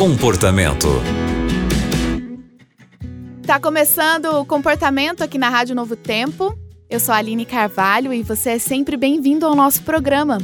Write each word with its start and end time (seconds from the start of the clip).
Comportamento. 0.00 0.88
Tá 3.46 3.60
começando 3.60 4.40
o 4.40 4.46
comportamento 4.46 5.20
aqui 5.20 5.36
na 5.36 5.50
Rádio 5.50 5.74
Novo 5.74 5.94
Tempo. 5.94 6.58
Eu 6.88 6.98
sou 6.98 7.14
a 7.14 7.18
Aline 7.18 7.44
Carvalho 7.44 8.10
e 8.10 8.22
você 8.22 8.52
é 8.52 8.58
sempre 8.58 8.96
bem-vindo 8.96 9.44
ao 9.44 9.54
nosso 9.54 9.82
programa. 9.82 10.38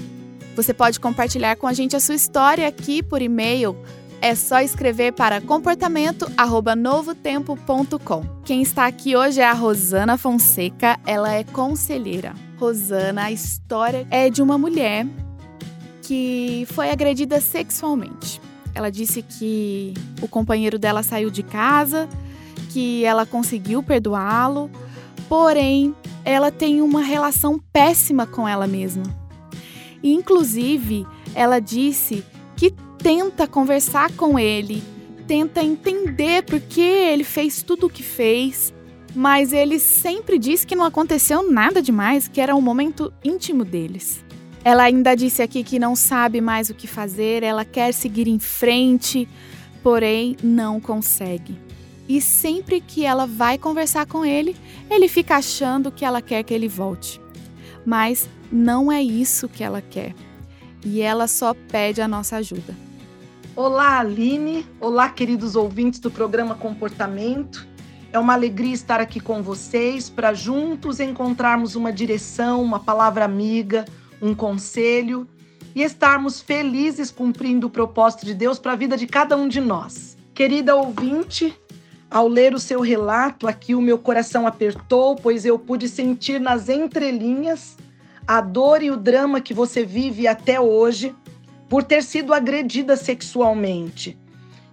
Você 0.54 0.74
pode 0.74 1.00
compartilhar 1.00 1.56
com 1.56 1.66
a 1.66 1.72
gente 1.72 1.96
a 1.96 2.00
sua 2.00 2.16
história 2.16 2.69
aqui 2.69 3.03
por 3.03 3.22
e-mail. 3.22 3.74
É 4.20 4.34
só 4.34 4.61
escrever 4.61 5.14
para 5.14 5.41
comportamento@novotempo.com. 5.41 8.25
Quem 8.45 8.61
está 8.61 8.84
aqui 8.84 9.16
hoje 9.16 9.41
é 9.41 9.46
a 9.46 9.54
Rosana 9.54 10.18
Fonseca, 10.18 11.00
ela 11.07 11.32
é 11.32 11.45
conselheira. 11.45 12.34
Rosana, 12.59 13.23
a 13.23 13.32
história 13.32 14.07
é 14.11 14.29
de 14.29 14.43
uma 14.43 14.59
mulher 14.59 15.07
que 16.02 16.68
foi 16.73 16.91
agredida 16.91 17.41
sexualmente. 17.41 18.45
Ela 18.77 18.90
disse 18.90 19.22
que 19.22 19.95
o 20.20 20.28
companheiro 20.28 20.78
dela 20.78 21.02
saiu 21.02 21.30
de 21.30 21.42
casa, 21.42 22.06
que 22.69 23.06
ela 23.06 23.24
conseguiu 23.24 23.82
perdoá-lo, 23.82 24.70
porém 25.30 25.95
ela 26.23 26.51
tem 26.51 26.82
uma 26.82 27.01
relação 27.01 27.59
péssima 27.73 28.27
com 28.27 28.46
ela 28.46 28.66
mesma. 28.66 29.04
Inclusive, 30.04 31.06
ela 31.34 31.59
disse 31.59 32.23
que 32.54 32.70
tenta 32.98 33.46
conversar 33.46 34.12
com 34.12 34.38
ele, 34.38 34.82
tenta 35.27 35.62
entender 35.62 36.43
por 36.43 36.60
que 36.60 36.82
ele 36.82 37.24
fez 37.24 37.62
tudo 37.62 37.87
o 37.87 37.90
que 37.90 38.02
fez, 38.02 38.74
mas 39.15 39.54
ele 39.54 39.79
sempre 39.79 40.38
diz 40.38 40.66
que 40.66 40.77
não 40.77 40.84
aconteceu 40.84 41.51
nada 41.51 41.80
demais, 41.80 42.29
que 42.29 42.43
era 42.43 42.54
um 42.54 42.60
momento 42.60 43.10
íntimo 43.24 43.65
deles. 43.65 44.23
Ela 44.66 44.83
ainda 44.83 45.15
disse 45.15 45.43
aqui 45.43 45.62
que 45.62 45.79
não 45.79 45.95
sabe 45.95 46.41
mais 46.41 46.70
o 46.70 46.74
que 46.74 46.88
fazer, 46.88 47.45
ela 47.45 47.65
quer 47.65 47.95
seguir 47.95 48.27
em 48.27 48.41
frente, 48.41 49.29
porém 49.80 50.37
não 50.43 50.80
consegue. 50.80 51.57
E 52.09 52.21
sempre 52.21 52.80
que 52.80 53.05
ela 53.05 53.29
vai 53.29 53.59
conversar 53.59 54.07
com 54.07 54.24
ele, 54.24 54.57
ele 54.90 55.07
fica 55.07 55.37
achando 55.37 55.93
que 55.93 56.05
ela 56.05 56.21
quer 56.21 56.43
que 56.43 56.52
ele 56.52 56.66
volte. 56.66 57.21
Mas 57.85 58.29
não 58.51 58.90
é 58.90 59.01
isso 59.01 59.49
que 59.49 59.63
ela 59.63 59.80
quer. 59.80 60.13
E 60.85 61.01
ela 61.01 61.29
só 61.29 61.55
pede 61.55 62.02
a 62.02 62.09
nossa 62.09 62.35
ajuda. 62.35 62.74
Olá, 63.55 64.00
Aline. 64.00 64.66
Olá, 64.81 65.09
queridos 65.09 65.55
ouvintes 65.55 66.00
do 66.00 66.10
programa 66.10 66.56
Comportamento. 66.56 67.65
É 68.12 68.19
uma 68.19 68.33
alegria 68.33 68.75
estar 68.75 68.99
aqui 68.99 69.21
com 69.21 69.44
vocês 69.44 70.10
para 70.10 70.34
juntos 70.34 70.99
encontrarmos 70.99 71.77
uma 71.77 71.93
direção, 71.93 72.65
uma 72.65 72.81
palavra 72.81 73.25
amiga, 73.25 73.84
um 74.20 74.34
conselho 74.34 75.28
e 75.75 75.82
estarmos 75.82 76.41
felizes 76.41 77.10
cumprindo 77.10 77.66
o 77.66 77.70
propósito 77.70 78.25
de 78.25 78.34
Deus 78.34 78.59
para 78.59 78.72
a 78.72 78.76
vida 78.76 78.97
de 78.97 79.06
cada 79.06 79.36
um 79.36 79.47
de 79.47 79.60
nós. 79.60 80.16
Querida 80.34 80.75
ouvinte, 80.75 81.54
ao 82.10 82.28
ler 82.28 82.54
o 82.54 82.59
seu 82.59 82.81
relato, 82.81 83.47
aqui 83.47 83.75
o 83.75 83.81
meu 83.81 83.98
coração 83.98 84.47
apertou, 84.47 85.16
pois 85.16 85.44
eu 85.44 85.59
pude 85.59 85.88
sentir 85.88 86.41
nas 86.41 86.69
entrelinhas 86.69 87.76
a 88.26 88.41
dor 88.41 88.82
e 88.82 88.91
o 88.91 88.97
drama 88.97 89.41
que 89.41 89.54
você 89.54 89.84
vive 89.84 90.26
até 90.26 90.60
hoje 90.60 91.14
por 91.69 91.82
ter 91.82 92.03
sido 92.03 92.32
agredida 92.32 92.97
sexualmente. 92.97 94.19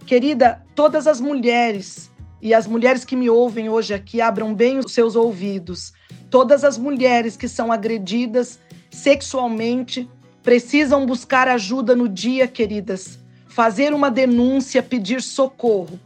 Querida, 0.06 0.64
todas 0.76 1.08
as 1.08 1.20
mulheres 1.20 2.12
e 2.42 2.54
as 2.54 2.68
mulheres 2.68 3.06
que 3.06 3.16
me 3.16 3.30
ouvem 3.30 3.70
hoje 3.70 3.94
aqui 3.94 4.22
abram 4.22 4.54
bem 4.54 4.78
os 4.78 4.92
seus 4.92 5.16
ouvidos. 5.16 5.94
Todas 6.30 6.64
as 6.64 6.78
mulheres 6.78 7.38
que 7.38 7.48
são 7.48 7.72
agredidas 7.72 8.60
sexualmente 8.94 10.08
precisam 10.44 11.06
buscar 11.06 11.48
ajuda 11.48 11.96
no 11.96 12.08
dia, 12.08 12.48
queridas. 12.48 13.20
Fazer 13.48 13.94
uma 13.94 14.12
denúncia, 14.12 14.84
pedir 14.84 15.22
socorro. 15.22 16.00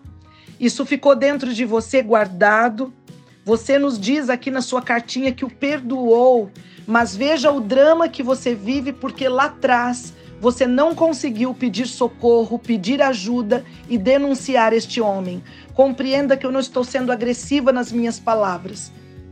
Isso 0.59 0.85
ficou 0.85 1.15
dentro 1.15 1.53
de 1.53 1.65
você 1.65 2.01
guardado. 2.01 2.93
Você 3.43 3.77
nos 3.77 3.99
diz 3.99 4.29
aqui 4.29 4.49
na 4.49 4.61
sua 4.61 4.81
cartinha 4.81 5.31
que 5.31 5.45
o 5.45 5.49
perdoou, 5.49 6.49
mas 6.85 7.15
veja 7.15 7.51
o 7.51 7.59
drama 7.59 8.09
que 8.09 8.23
você 8.23 8.53
vive 8.53 8.91
porque 8.91 9.27
lá 9.27 9.45
atrás 9.45 10.13
você 10.39 10.67
não 10.67 10.93
conseguiu 10.93 11.53
pedir 11.53 11.87
socorro, 11.87 12.59
pedir 12.59 13.01
ajuda 13.01 13.65
e 13.89 13.97
denunciar 13.97 14.73
este 14.73 15.01
homem. 15.01 15.43
Compreenda 15.73 16.37
que 16.37 16.45
eu 16.45 16.51
não 16.51 16.59
estou 16.59 16.83
sendo 16.83 17.11
agressiva 17.11 17.71
nas 17.71 17.91
minhas 17.91 18.19
palavras. 18.19 18.91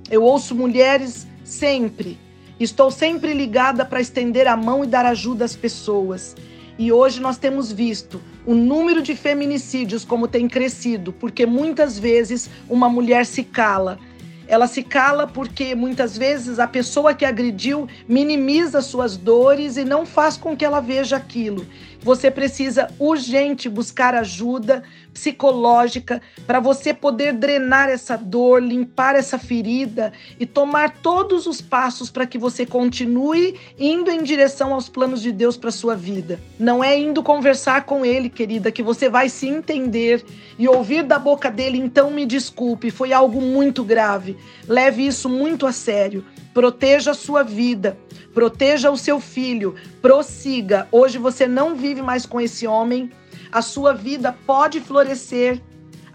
Eu 0.10 0.24
ouço 0.24 0.56
mulheres 0.56 1.28
sempre. 1.44 2.25
Estou 2.58 2.90
sempre 2.90 3.34
ligada 3.34 3.84
para 3.84 4.00
estender 4.00 4.48
a 4.48 4.56
mão 4.56 4.82
e 4.84 4.88
dar 4.88 5.06
ajuda 5.06 5.44
às 5.44 5.56
pessoas. 5.56 6.36
E 6.80 6.90
hoje 6.92 7.20
nós 7.20 7.38
temos 7.38 7.70
visto 7.70 8.22
o 8.46 8.54
número 8.54 9.02
de 9.02 9.14
feminicídios 9.14 10.06
como 10.06 10.28
tem 10.28 10.48
crescido, 10.48 11.12
porque 11.12 11.46
muitas 11.46 12.00
vezes 12.00 12.50
uma 12.70 12.88
mulher 12.88 13.26
se 13.26 13.44
cala. 13.44 14.00
Ela 14.48 14.68
se 14.68 14.84
cala 14.84 15.28
porque 15.28 15.76
muitas 15.76 16.18
vezes 16.18 16.60
a 16.60 16.68
pessoa 16.68 17.14
que 17.14 17.26
agrediu 17.26 17.90
minimiza 18.08 18.82
suas 18.82 19.18
dores 19.18 19.76
e 19.76 19.84
não 19.84 20.06
faz 20.06 20.38
com 20.38 20.56
que 20.56 20.64
ela 20.64 20.80
veja 20.80 21.18
aquilo. 21.18 21.66
Você 22.06 22.30
precisa 22.30 22.88
urgente 23.00 23.68
buscar 23.68 24.14
ajuda 24.14 24.84
psicológica 25.12 26.22
para 26.46 26.60
você 26.60 26.94
poder 26.94 27.34
drenar 27.34 27.90
essa 27.90 28.16
dor, 28.16 28.62
limpar 28.62 29.16
essa 29.16 29.40
ferida 29.40 30.14
e 30.40 30.46
tomar 30.46 30.98
todos 31.02 31.48
os 31.48 31.62
passos 31.62 32.12
para 32.12 32.28
que 32.28 32.38
você 32.38 32.64
continue 32.64 33.60
indo 33.80 34.12
em 34.12 34.22
direção 34.22 34.72
aos 34.72 34.88
planos 34.88 35.20
de 35.20 35.32
Deus 35.32 35.58
para 35.58 35.72
sua 35.72 35.96
vida. 35.96 36.40
Não 36.60 36.84
é 36.84 36.96
indo 36.96 37.24
conversar 37.24 37.86
com 37.86 38.06
ele, 38.06 38.30
querida, 38.30 38.72
que 38.72 38.84
você 38.84 39.10
vai 39.10 39.28
se 39.28 39.48
entender 39.48 40.24
e 40.60 40.68
ouvir 40.68 41.02
da 41.02 41.18
boca 41.18 41.50
dele, 41.50 41.80
então 41.80 42.12
me 42.12 42.24
desculpe, 42.24 42.92
foi 42.92 43.14
algo 43.14 43.42
muito 43.42 43.84
grave. 43.84 44.38
Leve 44.68 45.08
isso 45.08 45.28
muito 45.28 45.66
a 45.66 45.72
sério. 45.72 46.24
Proteja 46.56 47.12
a 47.12 47.14
sua 47.14 47.44
vida, 47.44 47.98
proteja 48.34 48.90
o 48.90 48.96
seu 48.96 49.20
filho, 49.20 49.76
prossiga. 50.02 50.88
Hoje 50.90 51.18
você 51.18 51.46
não 51.46 51.76
vive 51.76 52.02
mais 52.02 52.26
com 52.26 52.40
esse 52.40 52.66
homem, 52.66 53.12
a 53.52 53.62
sua 53.62 53.94
vida 53.94 54.34
pode 54.48 54.80
florescer, 54.80 55.62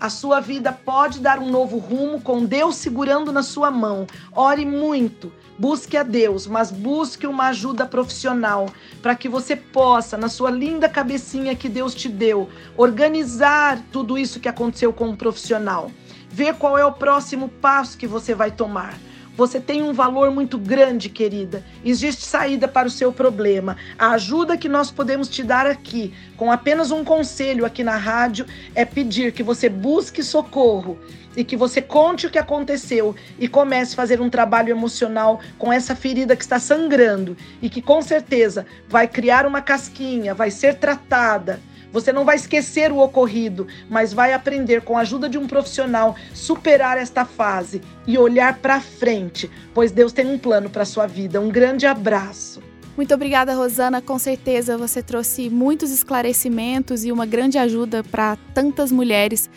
a 0.00 0.08
sua 0.08 0.40
vida 0.40 0.72
pode 0.72 1.20
dar 1.20 1.38
um 1.38 1.50
novo 1.50 1.76
rumo 1.76 2.22
com 2.22 2.42
Deus 2.42 2.76
segurando 2.76 3.30
na 3.30 3.42
sua 3.42 3.70
mão. 3.70 4.06
Ore 4.34 4.64
muito, 4.64 5.30
busque 5.58 5.94
a 5.94 6.02
Deus, 6.02 6.46
mas 6.46 6.70
busque 6.70 7.26
uma 7.26 7.48
ajuda 7.48 7.84
profissional 7.84 8.70
para 9.02 9.14
que 9.14 9.28
você 9.28 9.54
possa, 9.54 10.16
na 10.16 10.30
sua 10.30 10.50
linda 10.50 10.88
cabecinha 10.88 11.54
que 11.54 11.68
Deus 11.68 11.94
te 11.94 12.08
deu, 12.08 12.48
organizar 12.78 13.78
tudo 13.92 14.16
isso 14.16 14.40
que 14.40 14.48
aconteceu 14.48 14.90
com 14.90 15.08
um 15.08 15.16
profissional. 15.16 15.90
Ver 16.30 16.54
qual 16.54 16.78
é 16.78 16.84
o 16.86 16.92
próximo 16.92 17.50
passo 17.60 17.98
que 17.98 18.06
você 18.06 18.34
vai 18.34 18.50
tomar. 18.50 18.94
Você 19.40 19.58
tem 19.58 19.80
um 19.80 19.94
valor 19.94 20.30
muito 20.30 20.58
grande, 20.58 21.08
querida. 21.08 21.64
Existe 21.82 22.26
saída 22.26 22.68
para 22.68 22.86
o 22.86 22.90
seu 22.90 23.10
problema. 23.10 23.74
A 23.98 24.10
ajuda 24.10 24.54
que 24.54 24.68
nós 24.68 24.90
podemos 24.90 25.30
te 25.30 25.42
dar 25.42 25.66
aqui, 25.66 26.12
com 26.36 26.52
apenas 26.52 26.90
um 26.90 27.02
conselho 27.02 27.64
aqui 27.64 27.82
na 27.82 27.96
rádio, 27.96 28.44
é 28.74 28.84
pedir 28.84 29.32
que 29.32 29.42
você 29.42 29.66
busque 29.70 30.22
socorro 30.22 30.98
e 31.34 31.42
que 31.42 31.56
você 31.56 31.80
conte 31.80 32.26
o 32.26 32.30
que 32.30 32.38
aconteceu 32.38 33.16
e 33.38 33.48
comece 33.48 33.94
a 33.94 33.96
fazer 33.96 34.20
um 34.20 34.28
trabalho 34.28 34.68
emocional 34.68 35.40
com 35.56 35.72
essa 35.72 35.96
ferida 35.96 36.36
que 36.36 36.42
está 36.42 36.58
sangrando 36.58 37.34
e 37.62 37.70
que 37.70 37.80
com 37.80 38.02
certeza 38.02 38.66
vai 38.90 39.08
criar 39.08 39.46
uma 39.46 39.62
casquinha, 39.62 40.34
vai 40.34 40.50
ser 40.50 40.74
tratada 40.74 41.60
você 41.92 42.12
não 42.12 42.24
vai 42.24 42.36
esquecer 42.36 42.92
o 42.92 42.98
ocorrido, 42.98 43.66
mas 43.88 44.12
vai 44.12 44.32
aprender 44.32 44.82
com 44.82 44.96
a 44.96 45.00
ajuda 45.00 45.28
de 45.28 45.38
um 45.38 45.46
profissional 45.46 46.16
superar 46.34 46.98
esta 46.98 47.24
fase 47.24 47.80
e 48.06 48.16
olhar 48.18 48.58
para 48.58 48.80
frente, 48.80 49.50
pois 49.74 49.90
Deus 49.90 50.12
tem 50.12 50.26
um 50.26 50.38
plano 50.38 50.70
para 50.70 50.84
sua 50.84 51.06
vida. 51.06 51.40
Um 51.40 51.48
grande 51.48 51.86
abraço. 51.86 52.62
Muito 52.96 53.14
obrigada, 53.14 53.54
Rosana. 53.54 54.02
Com 54.02 54.18
certeza 54.18 54.76
você 54.76 55.02
trouxe 55.02 55.48
muitos 55.48 55.90
esclarecimentos 55.90 57.04
e 57.04 57.12
uma 57.12 57.24
grande 57.24 57.56
ajuda 57.56 58.04
para 58.04 58.36
tantas 58.53 58.92
mulheres 58.92 59.48